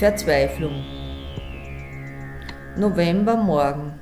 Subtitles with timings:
[0.00, 0.82] Verzweiflung.
[2.74, 4.00] Novembermorgen.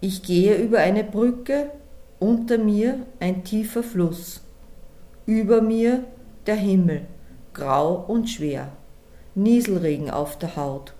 [0.00, 1.72] Ich gehe über eine Brücke,
[2.20, 4.40] unter mir ein tiefer Fluss,
[5.26, 6.04] über mir
[6.46, 7.08] der Himmel,
[7.54, 8.68] grau und schwer,
[9.34, 10.94] Nieselregen auf der Haut.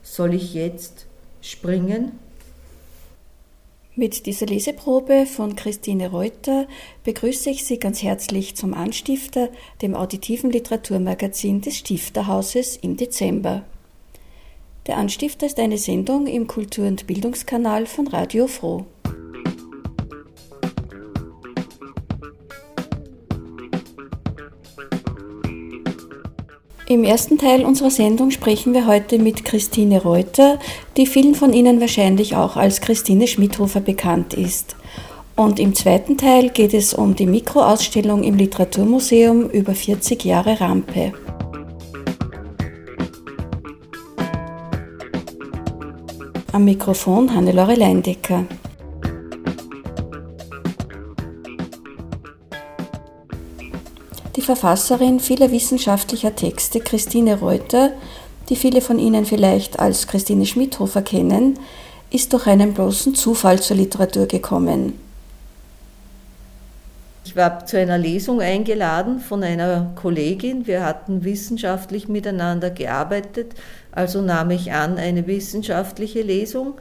[0.00, 1.08] Soll ich jetzt
[1.40, 2.20] springen?
[3.98, 6.68] Mit dieser Leseprobe von Christine Reuter
[7.04, 9.48] begrüße ich Sie ganz herzlich zum Anstifter,
[9.80, 13.64] dem auditiven Literaturmagazin des Stifterhauses im Dezember.
[14.86, 18.84] Der Anstifter ist eine Sendung im Kultur- und Bildungskanal von Radio Froh.
[26.88, 30.60] Im ersten Teil unserer Sendung sprechen wir heute mit Christine Reuter,
[30.96, 34.76] die vielen von Ihnen wahrscheinlich auch als Christine Schmidhofer bekannt ist.
[35.34, 41.12] Und im zweiten Teil geht es um die Mikroausstellung im Literaturmuseum über 40 Jahre Rampe.
[46.52, 48.44] Am Mikrofon Hannelore Leindecker.
[54.46, 57.90] Verfasserin vieler wissenschaftlicher Texte, Christine Reuter,
[58.48, 61.58] die viele von Ihnen vielleicht als Christine Schmidhofer kennen,
[62.10, 64.92] ist durch einen bloßen Zufall zur Literatur gekommen.
[67.24, 70.68] Ich war zu einer Lesung eingeladen von einer Kollegin.
[70.68, 73.54] Wir hatten wissenschaftlich miteinander gearbeitet,
[73.90, 76.74] also nahm ich an eine wissenschaftliche Lesung.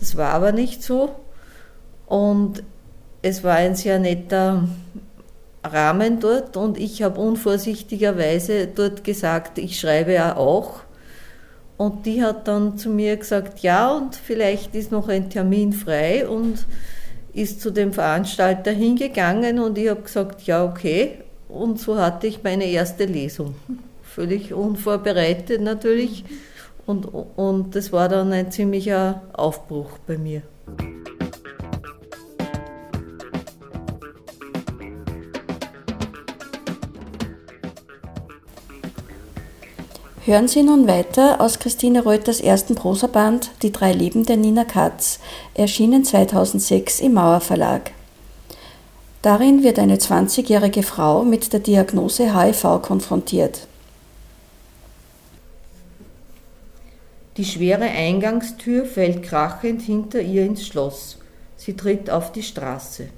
[0.00, 1.14] Das war aber nicht so.
[2.06, 2.64] Und
[3.22, 4.66] es war ein sehr netter
[5.64, 10.80] Rahmen dort und ich habe unvorsichtigerweise dort gesagt, ich schreibe ja auch.
[11.76, 16.28] Und die hat dann zu mir gesagt, ja, und vielleicht ist noch ein Termin frei
[16.28, 16.64] und
[17.32, 21.18] ist zu dem Veranstalter hingegangen und ich habe gesagt, ja, okay.
[21.48, 23.54] Und so hatte ich meine erste Lesung.
[24.02, 26.24] Völlig unvorbereitet natürlich.
[26.86, 30.42] Und, und das war dann ein ziemlicher Aufbruch bei mir.
[40.26, 45.20] Hören Sie nun weiter aus Christine Reuters ersten Prosaband Die drei Leben der Nina Katz,
[45.52, 47.90] erschienen 2006 im Mauer Verlag.
[49.20, 53.66] Darin wird eine 20-jährige Frau mit der Diagnose HIV konfrontiert.
[57.36, 61.18] Die schwere Eingangstür fällt krachend hinter ihr ins Schloss.
[61.58, 63.08] Sie tritt auf die Straße.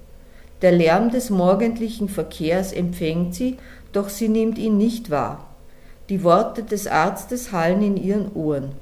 [0.61, 3.59] Der Lärm des morgendlichen Verkehrs empfängt sie,
[3.93, 5.56] doch sie nimmt ihn nicht wahr.
[6.09, 8.73] Die Worte des Arztes hallen in ihren Ohren.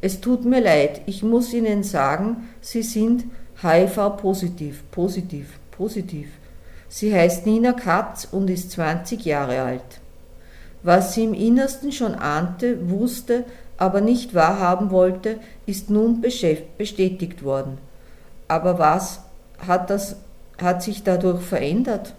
[0.00, 3.24] Es tut mir leid, ich muss Ihnen sagen, Sie sind
[3.62, 6.28] HIV-positiv, positiv, positiv.
[6.88, 10.00] Sie heißt Nina Katz und ist 20 Jahre alt.
[10.82, 13.44] Was sie im Innersten schon ahnte, wusste,
[13.78, 17.78] aber nicht wahrhaben wollte, ist nun bestätigt worden.
[18.48, 19.20] Aber was
[19.66, 20.16] hat, das,
[20.60, 22.14] hat sich dadurch verändert?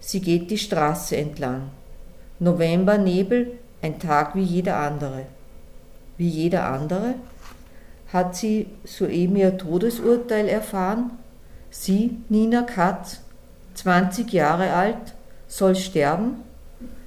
[0.00, 1.70] Sie geht die Straße entlang.
[2.40, 5.26] Novembernebel, ein Tag wie jeder andere.
[6.16, 7.14] Wie jeder andere?
[8.12, 11.10] Hat sie soeben ihr Todesurteil erfahren?
[11.70, 13.22] Sie, Nina Katz,
[13.74, 15.14] 20 Jahre alt,
[15.48, 16.36] soll sterben?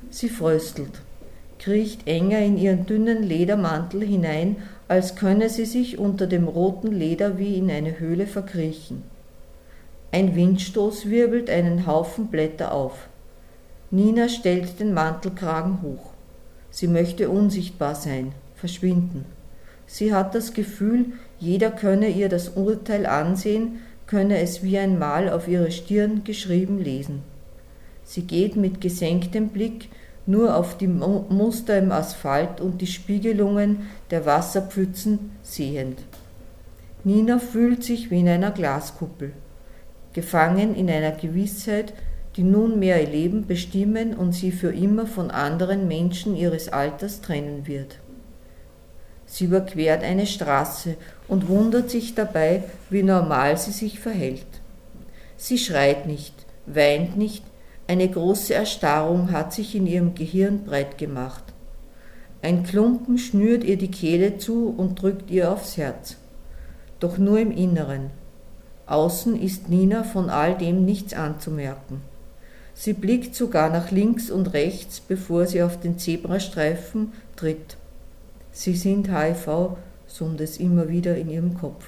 [0.10, 1.02] Sie fröstelt,
[1.60, 4.58] kriecht enger in ihren dünnen Ledermantel hinein,
[4.90, 9.04] als könne sie sich unter dem roten Leder wie in eine Höhle verkriechen.
[10.12, 13.08] Ein Windstoß wirbelt einen Haufen Blätter auf.
[13.94, 16.12] Nina stellt den Mantelkragen hoch.
[16.70, 19.26] Sie möchte unsichtbar sein, verschwinden.
[19.86, 21.08] Sie hat das Gefühl,
[21.40, 26.80] jeder könne ihr das Urteil ansehen, könne es wie ein Mal auf ihre Stirn geschrieben
[26.80, 27.22] lesen.
[28.06, 29.90] Sie geht mit gesenktem Blick
[30.26, 36.00] nur auf die Muster im Asphalt und die Spiegelungen der Wasserpfützen sehend.
[37.04, 39.34] Nina fühlt sich wie in einer Glaskuppel,
[40.14, 41.94] gefangen in einer Gewissheit,
[42.36, 47.68] die nunmehr ihr Leben bestimmen und sie für immer von anderen Menschen ihres Alters trennen
[47.68, 47.98] wird.
[49.26, 50.96] Sie überquert eine Straße
[51.28, 54.46] und wundert sich dabei, wie normal sie sich verhält.
[55.38, 56.34] Sie schreit nicht,
[56.66, 57.44] weint nicht,
[57.88, 61.44] eine große Erstarrung hat sich in ihrem Gehirn breit gemacht.
[62.42, 66.18] Ein Klumpen schnürt ihr die Kehle zu und drückt ihr aufs Herz.
[67.00, 68.12] Doch nur im Inneren.
[68.86, 72.02] Außen ist Nina von all dem nichts anzumerken.
[72.84, 77.78] Sie blickt sogar nach links und rechts, bevor sie auf den Zebrastreifen tritt.
[78.52, 81.86] Sie sind HIV, summt es immer wieder in ihrem Kopf.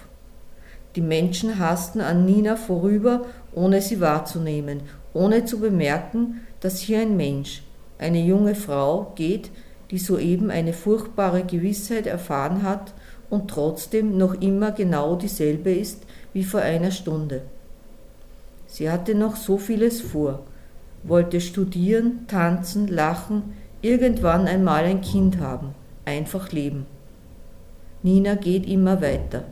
[0.96, 3.26] Die Menschen hasten an Nina vorüber,
[3.56, 4.82] ohne sie wahrzunehmen,
[5.16, 7.64] ohne zu bemerken, dass hier ein Mensch,
[7.98, 9.50] eine junge Frau geht,
[9.90, 12.94] die soeben eine furchtbare Gewissheit erfahren hat
[13.32, 16.04] und trotzdem noch immer genau dieselbe ist
[16.34, 17.42] wie vor einer Stunde.
[18.68, 20.44] Sie hatte noch so vieles vor,
[21.04, 26.86] wollte studieren, tanzen, lachen, irgendwann einmal ein Kind haben, einfach leben.
[28.02, 29.44] Nina geht immer weiter.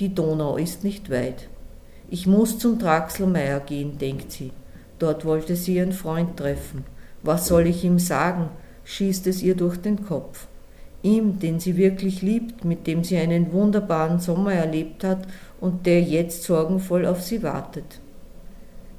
[0.00, 1.48] Die Donau ist nicht weit.
[2.08, 4.52] Ich muss zum Draxelmeier gehen, denkt sie.
[4.98, 6.84] Dort wollte sie ihren Freund treffen.
[7.22, 8.48] Was soll ich ihm sagen?
[8.84, 10.46] schießt es ihr durch den Kopf.
[11.02, 15.26] Ihm, den sie wirklich liebt, mit dem sie einen wunderbaren Sommer erlebt hat
[15.60, 18.00] und der jetzt sorgenvoll auf sie wartet.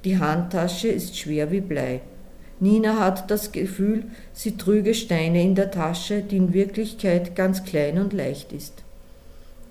[0.05, 2.01] Die Handtasche ist schwer wie Blei.
[2.61, 7.97] Nina hat das Gefühl, sie trüge Steine in der Tasche, die in Wirklichkeit ganz klein
[7.99, 8.83] und leicht ist.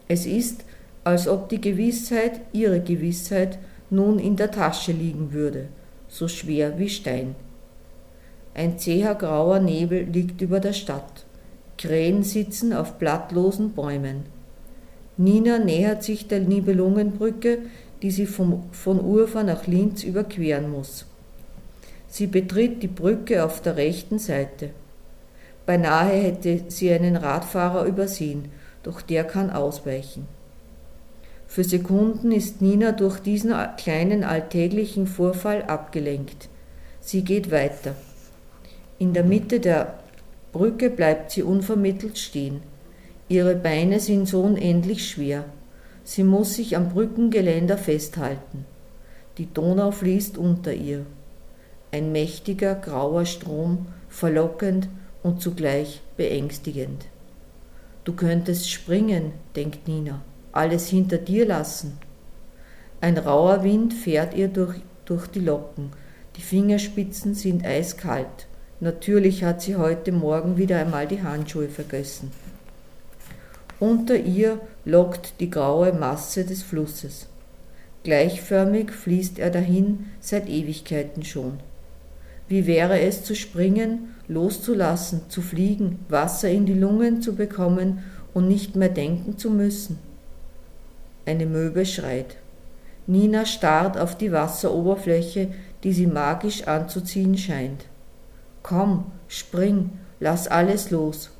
[0.06, 0.64] Es ist,
[1.04, 3.58] als ob die Gewissheit, ihre Gewissheit,
[3.90, 5.68] nun in der Tasche liegen würde,
[6.08, 7.34] so schwer wie Stein.
[8.54, 11.24] Ein zäher grauer Nebel liegt über der Stadt.
[11.76, 14.24] Krähen sitzen auf blattlosen Bäumen.
[15.16, 17.58] Nina nähert sich der Nibelungenbrücke,
[18.02, 21.06] die sie vom, von Urfa nach Linz überqueren muss.
[22.08, 24.70] Sie betritt die Brücke auf der rechten Seite.
[25.66, 28.50] Beinahe hätte sie einen Radfahrer übersehen,
[28.82, 30.26] doch der kann ausweichen.
[31.46, 36.48] Für Sekunden ist Nina durch diesen kleinen alltäglichen Vorfall abgelenkt.
[37.00, 37.94] Sie geht weiter.
[38.98, 39.98] In der Mitte der
[40.52, 42.60] Brücke bleibt sie unvermittelt stehen.
[43.28, 45.44] Ihre Beine sind so unendlich schwer.
[46.10, 48.64] Sie muss sich am Brückengeländer festhalten.
[49.36, 51.04] Die Donau fließt unter ihr.
[51.92, 54.88] Ein mächtiger, grauer Strom, verlockend
[55.22, 57.04] und zugleich beängstigend.
[58.04, 61.98] Du könntest springen, denkt Nina, alles hinter dir lassen.
[63.02, 65.90] Ein rauer Wind fährt ihr durch, durch die Locken,
[66.36, 68.46] die Fingerspitzen sind eiskalt.
[68.80, 72.32] Natürlich hat sie heute Morgen wieder einmal die Handschuhe vergessen.
[73.78, 74.58] Unter ihr
[74.88, 77.26] lockt die graue Masse des Flusses.
[78.04, 81.60] Gleichförmig fließt er dahin seit Ewigkeiten schon.
[82.48, 88.02] Wie wäre es zu springen, loszulassen, zu fliegen, Wasser in die Lungen zu bekommen
[88.32, 89.98] und nicht mehr denken zu müssen?
[91.26, 92.36] Eine Möwe schreit.
[93.06, 95.48] Nina starrt auf die Wasseroberfläche,
[95.84, 97.84] die sie magisch anzuziehen scheint.
[98.62, 101.30] Komm, spring, lass alles los.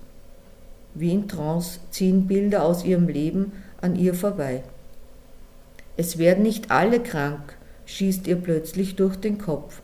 [0.99, 4.65] Wie in Trance ziehen Bilder aus ihrem Leben an ihr vorbei.
[5.97, 7.57] Es werden nicht alle krank,
[7.87, 9.81] schießt ihr plötzlich durch den Kopf.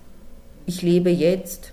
[0.66, 1.72] Ich lebe jetzt.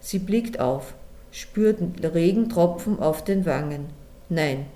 [0.00, 0.94] Sie blickt auf,
[1.30, 3.86] spürt Regentropfen auf den Wangen.
[4.28, 4.66] Nein,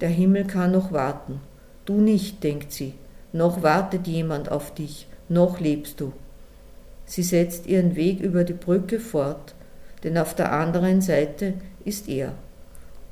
[0.00, 1.40] der Himmel kann noch warten.
[1.84, 2.94] Du nicht, denkt sie.
[3.32, 6.12] Noch wartet jemand auf dich, noch lebst du.
[7.06, 9.54] Sie setzt ihren Weg über die Brücke fort,
[10.02, 11.54] denn auf der anderen Seite
[11.84, 12.32] ist er.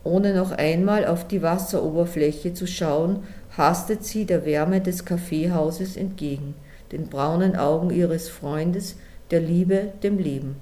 [0.09, 3.25] Ohne noch einmal auf die Wasseroberfläche zu schauen,
[3.59, 6.55] hastet sie der Wärme des Kaffeehauses entgegen,
[6.93, 8.97] den braunen Augen ihres Freundes,
[9.31, 10.57] der Liebe, dem Leben.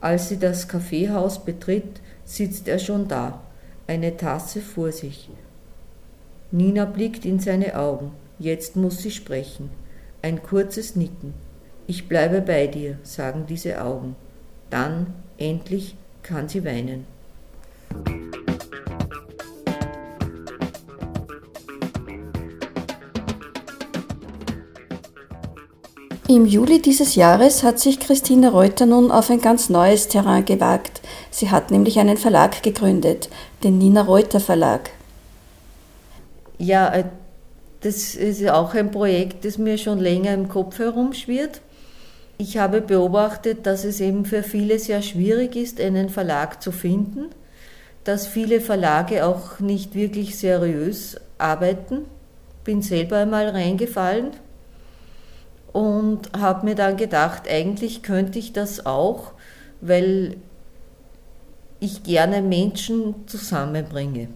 [0.00, 3.40] Als sie das Kaffeehaus betritt, sitzt er schon da,
[3.88, 5.28] eine Tasse vor sich.
[6.52, 9.68] Nina blickt in seine Augen, jetzt muss sie sprechen.
[10.22, 11.34] Ein kurzes Nicken.
[11.88, 14.14] Ich bleibe bei dir, sagen diese Augen.
[14.70, 17.04] Dann, endlich, kann sie weinen.
[26.34, 31.00] Im Juli dieses Jahres hat sich Christine Reuter nun auf ein ganz neues Terrain gewagt.
[31.30, 33.28] Sie hat nämlich einen Verlag gegründet,
[33.62, 34.90] den Nina Reuter Verlag.
[36.58, 37.04] Ja, äh,
[37.82, 41.60] das ist auch ein Projekt, das mir schon länger im Kopf herumschwirrt.
[42.36, 47.26] Ich habe beobachtet, dass es eben für viele sehr schwierig ist, einen Verlag zu finden,
[48.02, 51.98] dass viele Verlage auch nicht wirklich seriös arbeiten.
[52.64, 54.32] Bin selber einmal reingefallen
[55.74, 59.32] und habe mir dann gedacht, eigentlich könnte ich das auch,
[59.80, 60.36] weil
[61.80, 64.28] ich gerne Menschen zusammenbringe.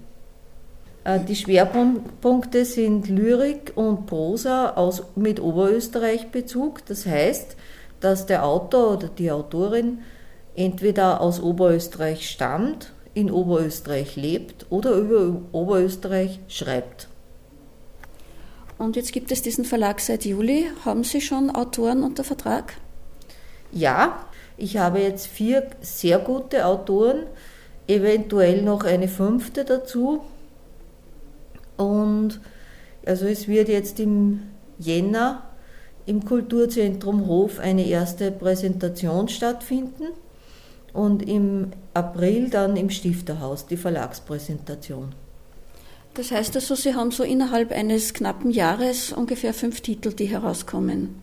[1.04, 6.84] Äh, die Schwerpunkte sind Lyrik und Prosa aus, mit Oberösterreich-Bezug.
[6.86, 7.56] Das heißt,
[8.00, 10.00] dass der Autor oder die Autorin
[10.56, 17.06] entweder aus Oberösterreich stammt, in Oberösterreich lebt oder über Oberösterreich schreibt.
[18.78, 20.70] Und jetzt gibt es diesen Verlag seit Juli.
[20.84, 22.74] Haben Sie schon Autoren unter Vertrag?
[23.72, 24.24] Ja,
[24.56, 27.26] ich habe jetzt vier sehr gute Autoren,
[27.86, 30.20] eventuell noch eine fünfte dazu.
[31.76, 32.40] Und
[33.04, 34.42] also es wird jetzt im
[34.78, 35.42] Jänner
[36.06, 40.06] im Kulturzentrum Hof eine erste Präsentation stattfinden.
[40.92, 45.14] und im April dann im Stifterhaus die Verlagspräsentation.
[46.18, 51.22] Das heißt also, Sie haben so innerhalb eines knappen Jahres ungefähr fünf Titel, die herauskommen.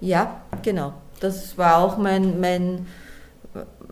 [0.00, 0.92] Ja, genau.
[1.20, 2.88] Das war auch mein, mein,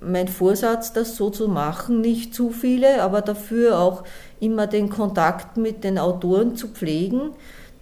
[0.01, 2.01] mein Vorsatz, das so zu machen.
[2.01, 4.03] Nicht zu viele, aber dafür auch
[4.41, 7.31] immer den Kontakt mit den Autoren zu pflegen,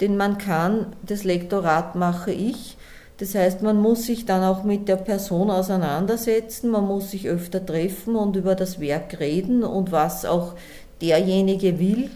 [0.03, 0.95] den man kann.
[1.03, 2.77] Das Lektorat mache ich.
[3.17, 7.65] Das heißt, man muss sich dann auch mit der Person auseinandersetzen, man muss sich öfter
[7.65, 10.57] treffen und über das Werk reden und was auch
[11.01, 12.11] derjenige will.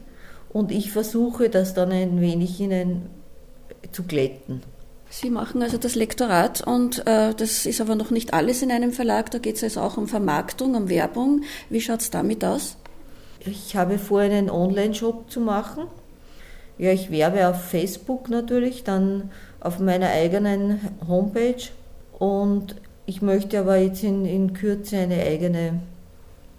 [0.55, 3.11] Und ich versuche das dann ein wenig ihnen
[3.91, 4.63] zu glätten.
[5.11, 8.93] Sie machen also das Lektorat und äh, das ist aber noch nicht alles in einem
[8.93, 9.33] Verlag.
[9.33, 11.43] Da geht es also auch um Vermarktung, um Werbung.
[11.71, 12.77] Wie schaut es damit aus?
[13.41, 15.89] Ich habe vor, einen Online-Shop zu machen.
[16.79, 21.65] Ja, ich werbe auf Facebook natürlich, dann auf meiner eigenen Homepage
[22.21, 25.81] und ich möchte aber jetzt in, in Kürze eine eigene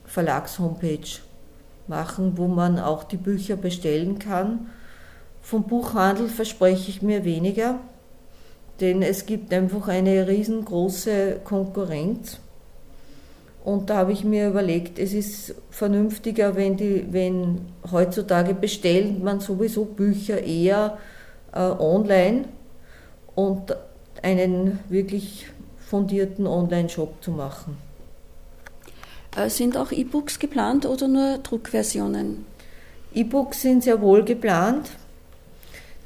[0.04, 1.22] Verlagshomepage
[1.88, 4.70] machen, wo man auch die Bücher bestellen kann.
[5.42, 7.80] Vom Buchhandel verspreche ich mir weniger,
[8.82, 12.40] denn es gibt einfach eine riesengroße Konkurrenz.
[13.64, 17.62] Und da habe ich mir überlegt, es ist vernünftiger, wenn, die, wenn
[17.92, 21.00] heutzutage bestellt man sowieso Bücher eher
[21.52, 22.46] äh, online
[23.34, 23.76] und
[24.22, 25.48] einen wirklich
[25.80, 27.78] fundierten Online-Shop zu machen.
[29.36, 32.46] Äh, sind auch E-Books geplant oder nur Druckversionen?
[33.14, 34.90] E-Books sind sehr wohl geplant,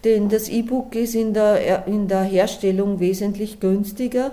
[0.03, 4.31] denn das E-Book ist in der, in der Herstellung wesentlich günstiger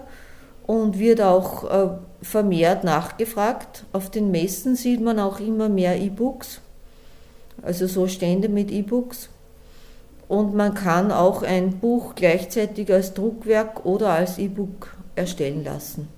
[0.67, 1.89] und wird auch äh,
[2.23, 3.85] vermehrt nachgefragt.
[3.93, 6.61] Auf den Messen sieht man auch immer mehr E-Books,
[7.63, 9.29] also so Stände mit E-Books.
[10.29, 16.09] Und man kann auch ein Buch gleichzeitig als Druckwerk oder als E-Book erstellen lassen.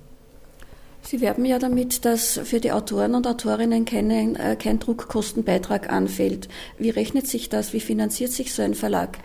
[1.01, 6.49] Sie werben ja damit, dass für die Autoren und Autorinnen kein, äh, kein Druckkostenbeitrag anfällt.
[6.77, 7.73] Wie rechnet sich das?
[7.73, 9.17] Wie finanziert sich so ein Verlag?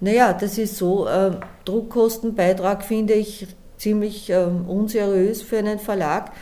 [0.00, 1.06] Naja, das ist so.
[1.06, 1.32] Äh,
[1.64, 3.46] Druckkostenbeitrag finde ich
[3.78, 6.32] ziemlich äh, unseriös für einen Verlag,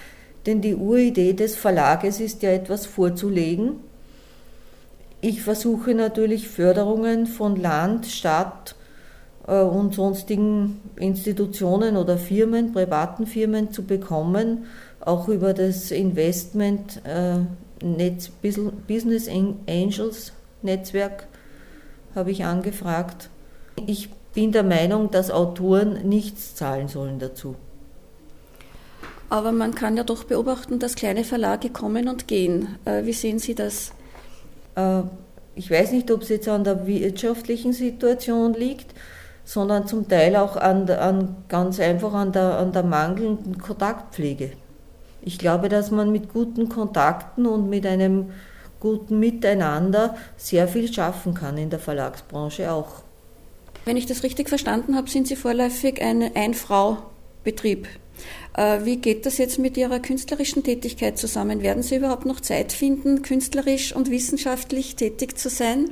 [0.47, 3.81] denn die Uridee des Verlages ist ja etwas vorzulegen
[5.21, 8.76] ich versuche natürlich Förderungen von Land, Stadt
[9.53, 14.65] und sonstigen Institutionen oder Firmen, privaten Firmen zu bekommen,
[15.01, 17.39] auch über das Investment äh,
[17.85, 18.31] Netz,
[18.89, 21.29] Business Angels Netzwerk
[22.15, 23.29] habe ich angefragt.
[23.87, 27.55] Ich bin der Meinung, dass Autoren nichts zahlen sollen dazu.
[29.29, 32.77] Aber man kann ja doch beobachten, dass kleine Verlage kommen und gehen.
[32.85, 33.93] Äh, wie sehen Sie das?
[34.77, 35.03] Äh,
[35.55, 38.95] ich weiß nicht, ob es jetzt an der wirtschaftlichen Situation liegt,
[39.47, 44.51] sondern zum Teil auch an, an ganz einfach an der, an der mangelnden Kontaktpflege.
[45.23, 48.33] Ich glaube, dass man mit guten Kontakten und mit einem
[48.81, 53.03] guten Miteinander sehr viel schaffen kann in der Verlagsbranche auch.
[53.85, 57.87] Wenn ich das richtig verstanden habe, sind Sie vorläufig ein Ein-Frau-Betrieb.
[58.57, 61.63] Äh, wie geht das jetzt mit Ihrer künstlerischen Tätigkeit zusammen?
[61.63, 65.91] Werden Sie überhaupt noch Zeit finden, künstlerisch und wissenschaftlich tätig zu sein?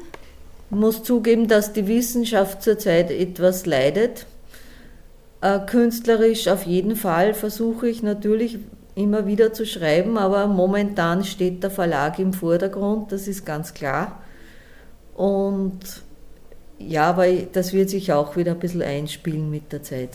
[0.70, 4.26] Muss zugeben, dass die Wissenschaft zurzeit etwas leidet.
[5.40, 8.58] Äh, künstlerisch auf jeden Fall versuche ich natürlich
[8.94, 14.22] immer wieder zu schreiben, aber momentan steht der Verlag im Vordergrund, das ist ganz klar.
[15.14, 15.80] Und
[16.78, 20.10] ja, aber das wird sich auch wieder ein bisschen einspielen mit der Zeit.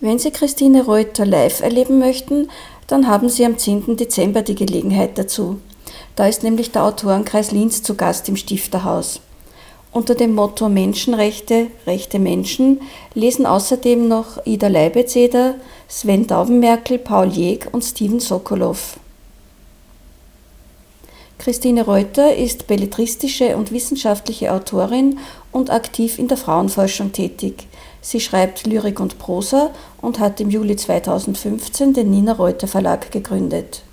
[0.00, 2.48] Wenn Sie Christine Reuter live erleben möchten,
[2.86, 3.96] dann haben Sie am 10.
[3.96, 5.60] Dezember die Gelegenheit dazu.
[6.18, 9.20] Da ist nämlich der Autorenkreis Linz zu Gast im Stifterhaus.
[9.92, 12.80] Unter dem Motto Menschenrechte, rechte Menschen
[13.14, 15.54] lesen außerdem noch Ida Leibezeder,
[15.86, 18.98] Sven Daubenmerkel, Paul Jeg und Steven Sokolov.
[21.38, 25.20] Christine Reuter ist belletristische und wissenschaftliche Autorin
[25.52, 27.68] und aktiv in der Frauenforschung tätig.
[28.00, 29.70] Sie schreibt Lyrik und Prosa
[30.02, 33.84] und hat im Juli 2015 den Nina Reuter Verlag gegründet.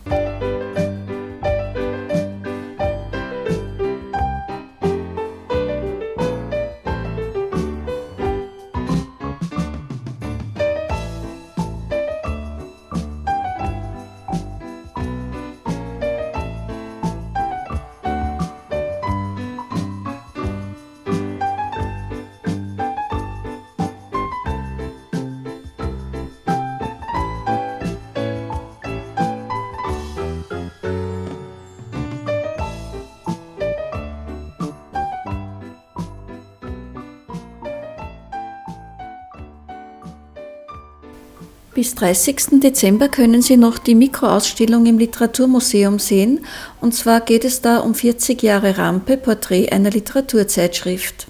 [41.95, 42.59] 30.
[42.61, 46.45] Dezember können Sie noch die Mikroausstellung im Literaturmuseum sehen.
[46.81, 51.27] Und zwar geht es da um 40 Jahre Rampe, Porträt einer Literaturzeitschrift.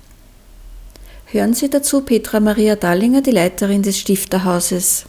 [1.27, 5.05] Hören Sie dazu Petra Maria Dallinger, die Leiterin des Stifterhauses.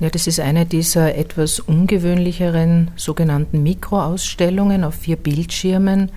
[0.00, 6.10] Ja, das ist eine dieser etwas ungewöhnlicheren sogenannten Mikroausstellungen auf vier Bildschirmen,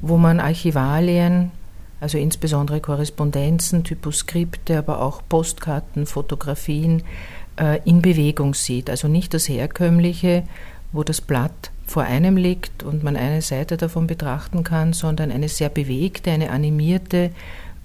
[0.00, 1.52] wo man Archivalien,
[2.00, 7.02] also insbesondere Korrespondenzen, Typoskripte, aber auch Postkarten, Fotografien
[7.58, 8.88] äh, in Bewegung sieht.
[8.90, 10.44] Also nicht das herkömmliche,
[10.92, 15.48] wo das Blatt vor einem liegt und man eine Seite davon betrachten kann, sondern eine
[15.48, 17.30] sehr bewegte, eine animierte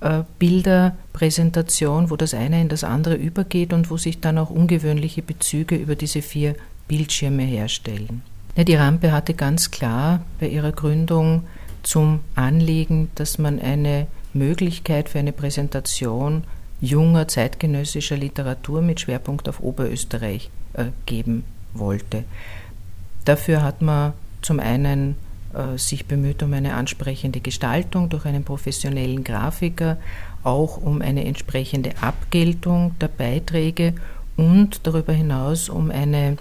[0.01, 5.21] äh, Bilderpräsentation, wo das eine in das andere übergeht und wo sich dann auch ungewöhnliche
[5.21, 6.55] Bezüge über diese vier
[6.87, 8.21] Bildschirme herstellen.
[8.55, 11.43] Ja, die Rampe hatte ganz klar bei ihrer Gründung
[11.83, 16.43] zum Anliegen, dass man eine Möglichkeit für eine Präsentation
[16.81, 22.23] junger zeitgenössischer Literatur mit Schwerpunkt auf Oberösterreich äh, geben wollte.
[23.25, 25.15] Dafür hat man zum einen
[25.53, 29.97] äh, sich bemüht um eine ansprechende Gestaltung durch einen professionellen Grafiker,
[30.43, 33.93] auch um eine entsprechende Abgeltung der Beiträge
[34.35, 36.37] und darüber hinaus um eine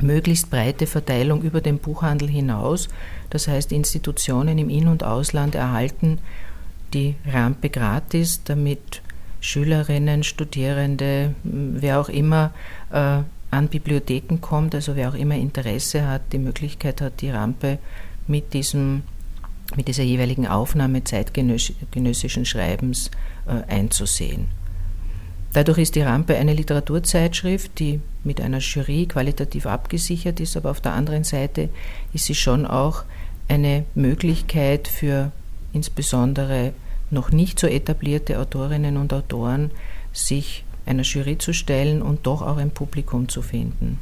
[0.00, 2.88] möglichst breite Verteilung über den Buchhandel hinaus.
[3.30, 6.18] Das heißt, Institutionen im In- und Ausland erhalten
[6.94, 9.02] die Rampe gratis, damit
[9.40, 12.52] Schülerinnen, Studierende, wer auch immer
[12.90, 13.20] äh,
[13.50, 17.78] an Bibliotheken kommt, also wer auch immer Interesse hat, die Möglichkeit hat, die Rampe
[18.26, 19.02] mit, diesem,
[19.76, 23.10] mit dieser jeweiligen Aufnahme zeitgenössischen Schreibens
[23.46, 24.48] äh, einzusehen.
[25.52, 30.80] Dadurch ist die Rampe eine Literaturzeitschrift, die mit einer Jury qualitativ abgesichert ist, aber auf
[30.80, 31.70] der anderen Seite
[32.12, 33.02] ist sie schon auch
[33.48, 35.32] eine Möglichkeit für
[35.72, 36.72] insbesondere
[37.10, 39.72] noch nicht so etablierte Autorinnen und Autoren,
[40.12, 43.98] sich einer Jury zu stellen und doch auch ein Publikum zu finden.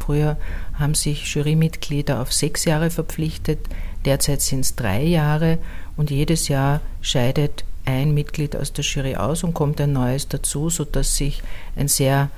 [0.00, 0.36] Früher
[0.74, 3.60] haben sich Jurymitglieder auf sechs Jahre verpflichtet,
[4.04, 5.58] derzeit sind es drei Jahre
[5.96, 10.70] und jedes Jahr scheidet ein Mitglied aus der Jury aus und kommt ein neues dazu,
[10.70, 11.42] sodass sich
[11.76, 12.30] ein sehr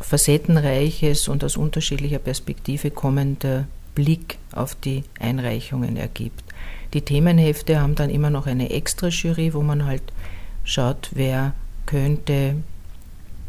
[0.00, 6.44] facettenreiches und aus unterschiedlicher Perspektive kommender Blick auf die Einreichungen ergibt.
[6.94, 10.02] Die Themenhefte haben dann immer noch eine extra Jury, wo man halt
[10.64, 11.52] schaut, wer
[11.86, 12.56] könnte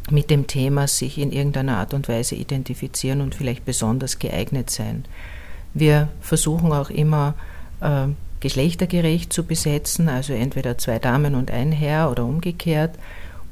[0.10, 5.06] mit dem Thema sich in irgendeiner Art und Weise identifizieren und vielleicht besonders geeignet sein.
[5.73, 7.36] Wir versuchen auch immer
[7.82, 8.08] äh,
[8.41, 12.95] geschlechtergerecht zu besetzen, also entweder zwei Damen und ein Herr oder umgekehrt.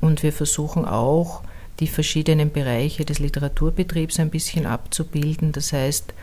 [0.02, 1.42] Und wir versuchen auch,
[1.80, 5.54] die verschiedenen Bereiche des Literaturbetriebs ein bisschen abzubilden.
[5.54, 6.14] Das heißt,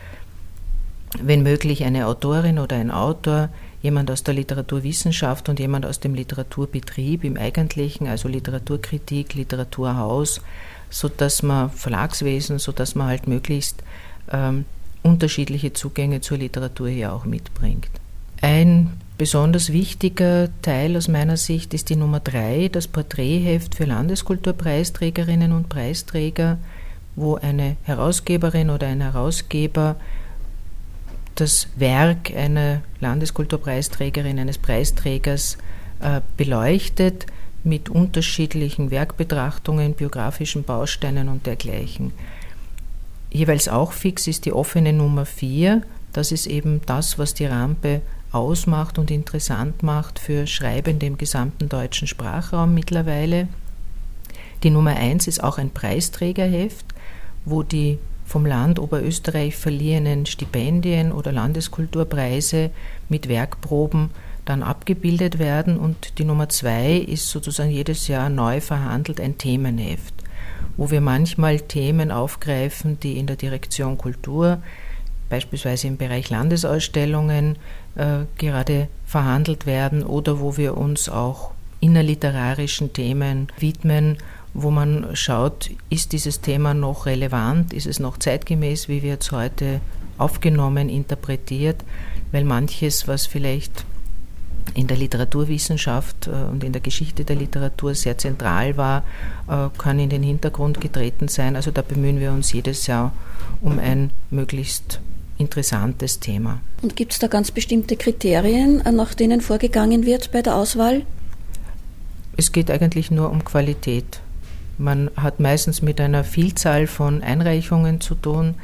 [1.19, 3.49] wenn möglich eine Autorin oder ein Autor,
[3.81, 10.41] jemand aus der Literaturwissenschaft und jemand aus dem Literaturbetrieb im eigentlichen, also Literaturkritik, Literaturhaus,
[10.89, 13.83] sodass man Verlagswesen, sodass man halt möglichst
[14.31, 14.65] ähm,
[15.03, 17.89] unterschiedliche Zugänge zur Literatur hier auch mitbringt.
[18.41, 25.51] Ein besonders wichtiger Teil aus meiner Sicht ist die Nummer drei, das Porträtheft für Landeskulturpreisträgerinnen
[25.51, 26.57] und Preisträger,
[27.15, 29.95] wo eine Herausgeberin oder ein Herausgeber
[31.33, 35.57] das Werk einer Landeskulturpreisträgerin, eines Preisträgers
[35.99, 37.25] äh, beleuchtet
[37.63, 42.13] mit unterschiedlichen Werkbetrachtungen, biografischen Bausteinen und dergleichen.
[43.31, 45.81] Jeweils auch fix ist die offene Nummer 4.
[46.13, 51.69] Das ist eben das, was die Rampe ausmacht und interessant macht für Schreibende im gesamten
[51.69, 53.47] deutschen Sprachraum mittlerweile.
[54.63, 56.85] Die Nummer 1 ist auch ein Preisträgerheft,
[57.45, 62.71] wo die vom Land Oberösterreich verliehenen Stipendien oder Landeskulturpreise
[63.07, 64.09] mit Werkproben
[64.43, 70.13] dann abgebildet werden und die Nummer 2 ist sozusagen jedes Jahr neu verhandelt ein Themenheft,
[70.75, 74.61] wo wir manchmal Themen aufgreifen, die in der Direktion Kultur
[75.29, 77.57] beispielsweise im Bereich Landesausstellungen
[77.97, 84.17] äh, gerade verhandelt werden oder wo wir uns auch innerliterarischen Themen widmen,
[84.53, 89.31] wo man schaut, ist dieses Thema noch relevant, ist es noch zeitgemäß, wie wird es
[89.31, 89.81] heute
[90.17, 91.83] aufgenommen, interpretiert,
[92.31, 93.85] weil manches, was vielleicht
[94.73, 99.03] in der Literaturwissenschaft äh, und in der Geschichte der Literatur sehr zentral war,
[99.47, 101.55] äh, kann in den Hintergrund getreten sein.
[101.55, 103.13] Also da bemühen wir uns jedes Jahr
[103.61, 104.99] um ein möglichst
[105.37, 106.61] interessantes Thema.
[106.81, 111.03] Und gibt es da ganz bestimmte Kriterien, äh, nach denen vorgegangen wird bei der Auswahl?
[112.35, 114.21] Es geht eigentlich nur um Qualität.
[114.77, 118.55] Man hat meistens mit einer Vielzahl von Einreichungen zu tun.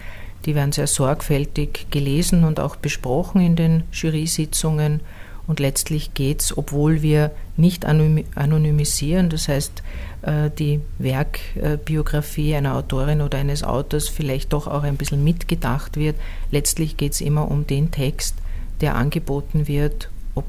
[0.45, 4.99] Die werden sehr sorgfältig gelesen und auch besprochen in den Jury-Sitzungen.
[5.45, 9.83] Und letztlich geht es, obwohl wir nicht anonymisieren, das heißt,
[10.21, 16.15] äh, die Werkbiografie einer Autorin oder eines Autors vielleicht doch auch ein bisschen mitgedacht wird.
[16.49, 18.35] Letztlich geht es immer um den Text,
[18.79, 20.45] der angeboten wird, ob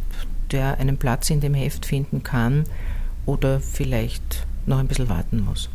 [0.53, 2.65] der einen Platz in dem Heft finden kann
[3.27, 5.69] oder vielleicht noch ein bisschen warten muss.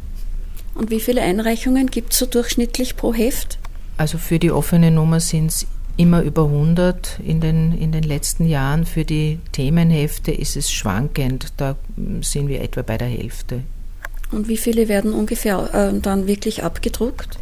[0.75, 3.59] Und wie viele Einreichungen gibt es so durchschnittlich pro Heft?
[3.97, 5.67] Also für die offene Nummer sind es
[5.99, 8.85] immer über 100 in den, in den letzten Jahren.
[8.85, 11.75] Für die Themenhefte ist es schwankend, da
[12.21, 13.63] sind wir etwa bei der Hälfte.
[14.31, 17.37] Und wie viele werden ungefähr äh, dann wirklich abgedruckt?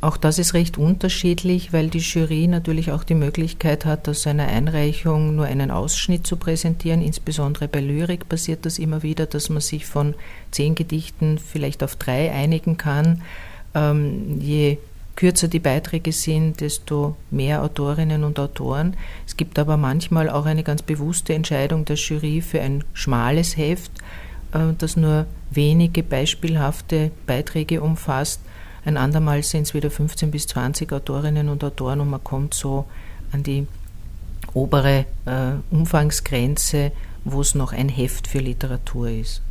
[0.00, 4.46] Auch das ist recht unterschiedlich, weil die Jury natürlich auch die Möglichkeit hat, aus einer
[4.46, 7.02] Einreichung nur einen Ausschnitt zu präsentieren.
[7.02, 10.14] Insbesondere bei Lyrik passiert das immer wieder, dass man sich von
[10.50, 13.22] zehn Gedichten vielleicht auf drei einigen kann.
[13.74, 14.78] Ähm, je
[15.18, 18.96] kürzer die Beiträge sind, desto mehr Autorinnen und Autoren.
[19.26, 23.90] Es gibt aber manchmal auch eine ganz bewusste Entscheidung der Jury für ein schmales Heft,
[24.52, 28.40] äh, das nur wenige beispielhafte Beiträge umfasst.
[28.84, 32.84] Ein andermal sind es wieder 15 bis 20 Autorinnen und Autoren und man kommt so
[33.32, 33.66] an die
[34.54, 36.92] obere äh, Umfangsgrenze,
[37.24, 39.42] wo es noch ein Heft für Literatur ist.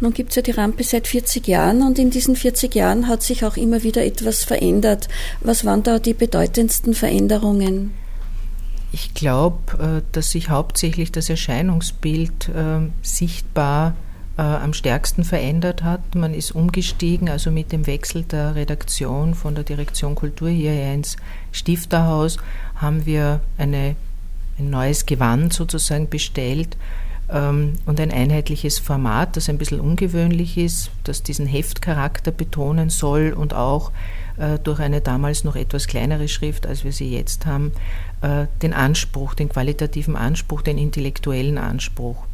[0.00, 3.22] Nun gibt es ja die Rampe seit 40 Jahren und in diesen 40 Jahren hat
[3.22, 5.08] sich auch immer wieder etwas verändert.
[5.40, 7.92] Was waren da die bedeutendsten Veränderungen?
[8.92, 13.94] Ich glaube, äh, dass sich hauptsächlich das Erscheinungsbild äh, sichtbar
[14.36, 16.14] äh, am stärksten verändert hat.
[16.14, 21.16] Man ist umgestiegen, also mit dem Wechsel der Redaktion von der Direktion Kultur hierher ins
[21.52, 22.38] Stifterhaus
[22.74, 23.96] haben wir eine,
[24.58, 26.76] ein neues Gewand sozusagen bestellt
[27.30, 33.54] und ein einheitliches Format, das ein bisschen ungewöhnlich ist, das diesen Heftcharakter betonen soll und
[33.54, 33.92] auch
[34.36, 37.72] äh, durch eine damals noch etwas kleinere Schrift, als wir sie jetzt haben,
[38.22, 42.24] äh, den Anspruch, den qualitativen Anspruch, den intellektuellen Anspruch.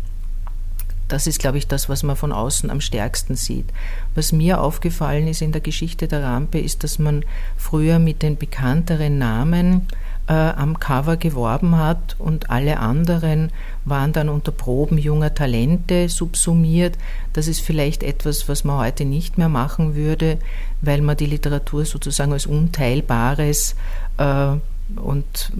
[1.08, 3.66] Das ist, glaube ich, das, was man von außen am stärksten sieht.
[4.14, 7.24] Was mir aufgefallen ist in der Geschichte der Rampe, ist, dass man
[7.56, 9.88] früher mit den bekannteren Namen
[10.28, 13.52] äh, am Cover geworben hat und alle anderen
[13.86, 16.98] waren dann unter Proben junger Talente subsumiert.
[17.32, 20.38] Das ist vielleicht etwas, was man heute nicht mehr machen würde,
[20.82, 23.76] weil man die Literatur sozusagen als unteilbares
[24.18, 24.56] äh,
[24.96, 25.52] und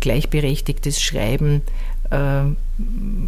[0.00, 1.62] gleichberechtigtes Schreiben
[2.10, 2.42] äh,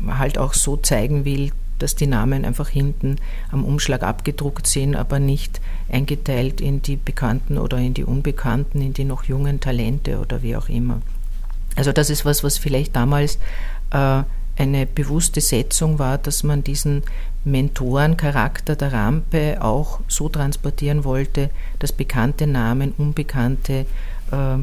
[0.08, 3.16] halt auch so zeigen will, dass die Namen einfach hinten
[3.50, 8.92] am Umschlag abgedruckt sind, aber nicht eingeteilt in die Bekannten oder in die Unbekannten, in
[8.92, 11.00] die noch jungen Talente oder wie auch immer.
[11.74, 13.38] Also das ist was, was vielleicht damals
[13.90, 17.02] eine bewusste Setzung war, dass man diesen
[17.44, 23.86] Mentorencharakter der Rampe auch so transportieren wollte, dass bekannte Namen, unbekannte
[24.32, 24.58] äh,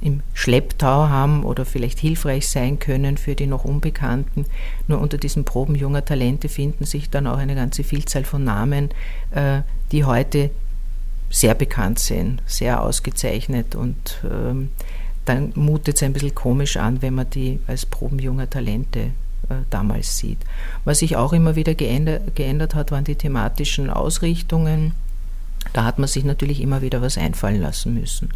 [0.00, 4.46] im Schlepptau haben oder vielleicht hilfreich sein können für die noch Unbekannten.
[4.86, 8.90] Nur unter diesen Proben junger Talente finden sich dann auch eine ganze Vielzahl von Namen,
[9.30, 10.50] äh, die heute
[11.30, 14.70] sehr bekannt sind, sehr ausgezeichnet und ähm,
[15.28, 19.00] dann mutet es ein bisschen komisch an, wenn man die als Proben junger Talente
[19.48, 20.38] äh, damals sieht.
[20.84, 24.92] Was sich auch immer wieder geändert, geändert hat, waren die thematischen Ausrichtungen.
[25.74, 28.30] Da hat man sich natürlich immer wieder was einfallen lassen müssen.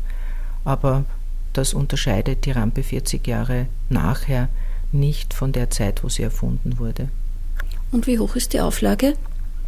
[0.64, 1.04] Aber
[1.54, 4.48] das unterscheidet die Rampe 40 Jahre nachher
[4.92, 7.08] nicht von der Zeit, wo sie erfunden wurde.
[7.90, 9.14] Und wie hoch ist die Auflage?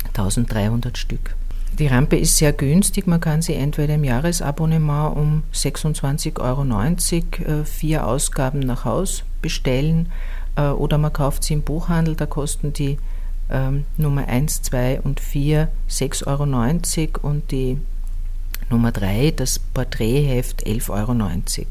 [0.09, 1.35] 1300 Stück.
[1.79, 3.09] Die Rampe ist sehr günstig.
[3.09, 10.13] Man kann sie entweder im Jahresabonnement um 26,90 Euro äh, vier Ausgaben nach Haus bestellen
[10.55, 12.15] äh, oder man kauft sie im Buchhandel.
[12.15, 12.99] Da kosten die
[13.51, 16.29] ähm, Nummer 1, 2 und 4 6,90
[17.25, 17.79] Euro und die
[18.71, 21.67] Nummer 3, das Porträtheft 11,90 Euro.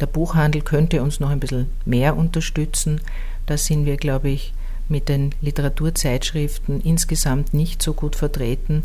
[0.00, 3.00] Der Buchhandel könnte uns noch ein bisschen mehr unterstützen.
[3.46, 4.54] Da sind wir, glaube ich,
[4.88, 8.84] mit den Literaturzeitschriften insgesamt nicht so gut vertreten,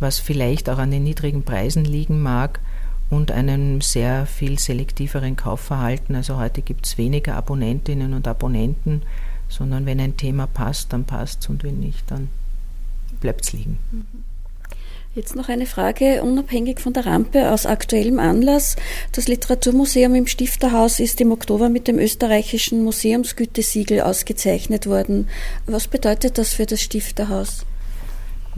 [0.00, 2.60] was vielleicht auch an den niedrigen Preisen liegen mag
[3.10, 6.14] und einem sehr viel selektiveren Kaufverhalten.
[6.14, 9.02] Also heute gibt es weniger Abonnentinnen und Abonnenten,
[9.48, 12.28] sondern wenn ein Thema passt, dann passt es und wenn nicht, dann
[13.20, 13.78] bleibt es liegen.
[13.92, 14.24] Mhm.
[15.14, 18.76] Jetzt noch eine Frage, unabhängig von der Rampe, aus aktuellem Anlass.
[19.10, 25.28] Das Literaturmuseum im Stifterhaus ist im Oktober mit dem österreichischen Museumsgütesiegel ausgezeichnet worden.
[25.66, 27.64] Was bedeutet das für das Stifterhaus?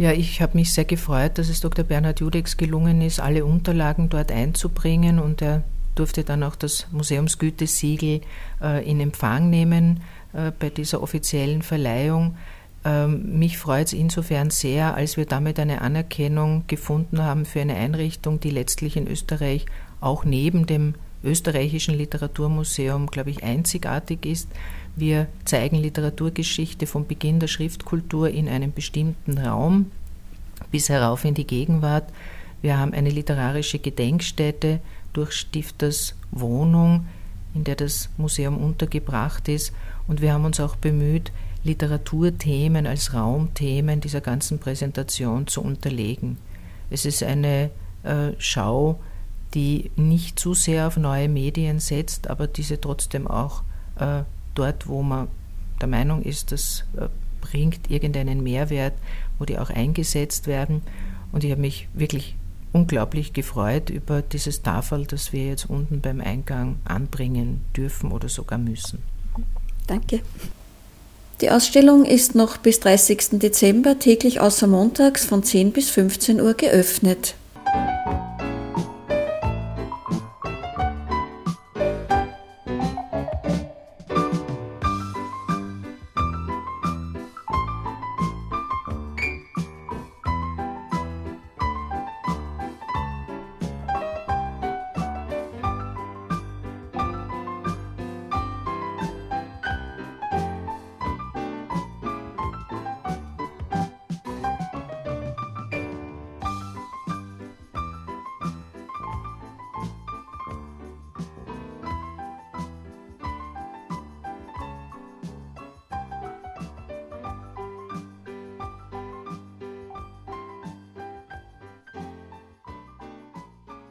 [0.01, 1.85] Ja, ich habe mich sehr gefreut, dass es Dr.
[1.85, 5.63] Bernhard Judex gelungen ist, alle Unterlagen dort einzubringen und er
[5.95, 8.23] durfte dann auch das Museumsgütesiegel
[8.63, 10.01] äh, in Empfang nehmen
[10.33, 12.39] äh, bei dieser offiziellen Verleihung.
[12.83, 17.75] Ähm, mich freut es insofern sehr, als wir damit eine Anerkennung gefunden haben für eine
[17.75, 19.67] Einrichtung, die letztlich in Österreich
[20.01, 24.49] auch neben dem österreichischen Literaturmuseum, glaube ich, einzigartig ist.
[24.97, 29.91] Wir zeigen Literaturgeschichte vom Beginn der Schriftkultur in einem bestimmten Raum
[30.71, 32.13] bis herauf in die Gegenwart.
[32.63, 34.81] Wir haben eine literarische Gedenkstätte
[35.13, 37.07] durch Stifters Wohnung,
[37.55, 39.73] in der das Museum untergebracht ist.
[40.07, 41.33] Und wir haben uns auch bemüht,
[41.65, 46.39] Literaturthemen als Raumthemen dieser ganzen Präsentation zu unterlegen.
[46.91, 47.71] Es ist eine
[48.03, 49.01] äh, Schau,
[49.55, 53.63] die nicht zu sehr auf neue Medien setzt, aber diese trotzdem auch
[53.97, 54.23] äh,
[54.55, 55.29] dort, wo man
[55.81, 57.09] der Meinung ist, das äh,
[57.41, 58.95] bringt irgendeinen Mehrwert,
[59.39, 60.83] wo die auch eingesetzt werden.
[61.33, 62.37] Und ich habe mich wirklich
[62.73, 68.59] unglaublich gefreut über dieses Tafel, das wir jetzt unten beim Eingang anbringen dürfen oder sogar
[68.59, 69.03] müssen.
[69.87, 70.21] Danke.
[71.41, 73.41] Die Ausstellung ist noch bis 30.
[73.41, 77.35] Dezember täglich außer montags von 10 bis 15 Uhr geöffnet.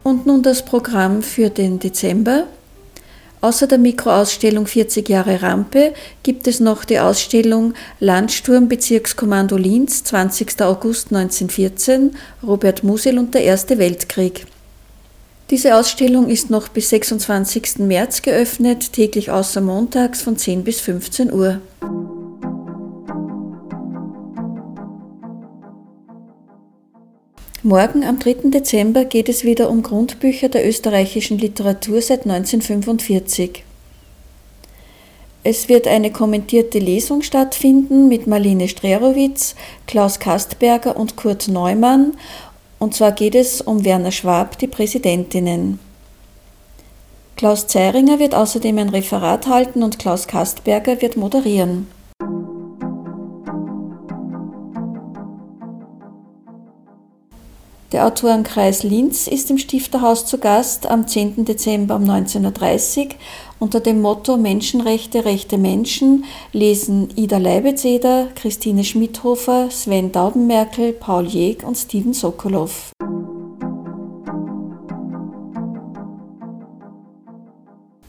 [0.09, 2.45] Und nun das Programm für den Dezember.
[3.41, 5.93] Außer der Mikroausstellung 40 Jahre Rampe
[6.23, 10.63] gibt es noch die Ausstellung Landsturm Bezirkskommando Linz 20.
[10.63, 14.47] August 1914 Robert Musil und der Erste Weltkrieg.
[15.51, 17.77] Diese Ausstellung ist noch bis 26.
[17.77, 21.61] März geöffnet, täglich außer montags von 10 bis 15 Uhr.
[27.61, 28.51] Morgen am 3.
[28.51, 33.65] Dezember geht es wieder um Grundbücher der österreichischen Literatur seit 1945.
[35.43, 39.55] Es wird eine kommentierte Lesung stattfinden mit Marlene Strerowitz,
[39.87, 42.13] Klaus Kastberger und Kurt Neumann,
[42.79, 45.79] und zwar geht es um Werner Schwab, die Präsidentinnen.
[47.35, 51.87] Klaus Zeiringer wird außerdem ein Referat halten und Klaus Kastberger wird moderieren.
[57.91, 61.45] Der Autorenkreis Linz ist im Stifterhaus zu Gast am 10.
[61.45, 63.07] Dezember um 19.30 Uhr.
[63.57, 71.63] Unter dem Motto Menschenrechte, rechte Menschen lesen Ida Leibezeder, Christine Schmidhofer, Sven Daubenmerkel, Paul Jeg
[71.63, 72.91] und Steven Sokolow.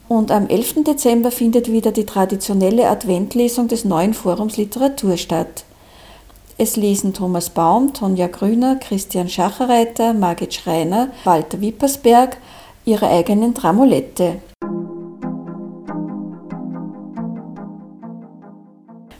[0.07, 0.83] Und am 11.
[0.83, 5.63] Dezember findet wieder die traditionelle Adventlesung des neuen Forums Literatur statt.
[6.61, 12.37] Es lesen Thomas Baum, Tonja Grüner, Christian Schacherreiter, Margit Schreiner, Walter Wippersberg
[12.85, 14.35] ihre eigenen Dramolette.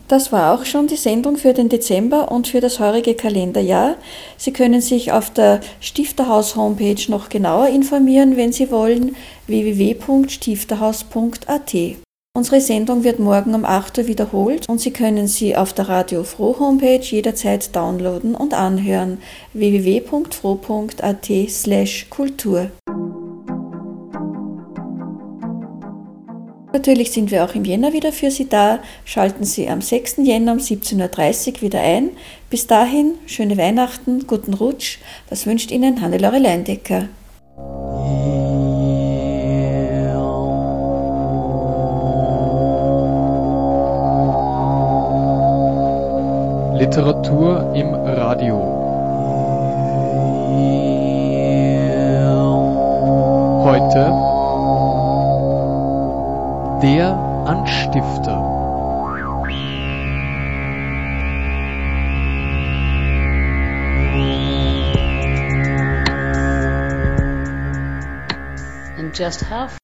[0.08, 3.96] Das war auch schon die Sendung für den Dezember und für das heurige Kalenderjahr.
[4.38, 9.16] Sie können sich auf der Stifterhaus-Homepage noch genauer informieren, wenn Sie wollen,
[9.48, 11.76] www.stifterhaus.at.
[12.34, 16.24] Unsere Sendung wird morgen um 8 Uhr wiederholt und Sie können sie auf der Radio
[16.24, 19.18] Froh Homepage jederzeit downloaden und anhören
[19.52, 22.72] www.froh.at slash Kultur.
[26.72, 28.80] Natürlich sind wir auch im Jänner wieder für Sie da.
[29.04, 30.20] Schalten Sie am 6.
[30.24, 32.12] Jänner um 17.30 Uhr wieder ein.
[32.50, 35.00] Bis dahin, schöne Weihnachten, guten Rutsch.
[35.30, 37.10] Das wünscht Ihnen Hannelore Leindecker.
[46.92, 48.58] Literatur im Radio.
[53.64, 54.12] Heute
[56.84, 58.36] der Anstifter.
[68.98, 69.81] And just how